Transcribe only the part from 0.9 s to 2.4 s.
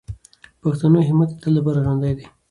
همت د تل لپاره ژوندی دی.